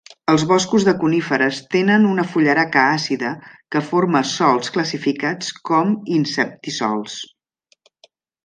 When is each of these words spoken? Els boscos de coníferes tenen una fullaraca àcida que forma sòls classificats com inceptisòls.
Els 0.31 0.43
boscos 0.51 0.85
de 0.85 0.93
coníferes 1.03 1.59
tenen 1.75 2.07
una 2.13 2.25
fullaraca 2.31 2.85
àcida 2.95 3.33
que 3.75 3.83
forma 3.91 4.23
sòls 4.33 4.75
classificats 4.79 5.55
com 5.71 5.93
inceptisòls. 6.19 7.21